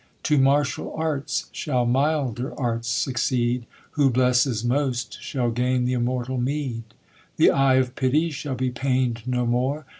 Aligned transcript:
To 0.23 0.39
martial 0.39 0.91
arts, 0.97 1.45
shall 1.51 1.85
milder 1.85 2.59
arts 2.59 2.87
succeed; 2.89 3.67
Who 3.91 4.09
blesses 4.09 4.65
most, 4.65 5.21
shall 5.21 5.51
gain 5.51 5.85
th' 5.85 5.91
immortal 5.93 6.39
meed. 6.39 6.81
The 7.37 7.51
eye 7.51 7.75
of 7.75 7.93
pity 7.95 8.31
shall 8.31 8.55
be 8.55 8.71
pain'd 8.71 9.21
no 9.27 9.45
more. 9.45 9.85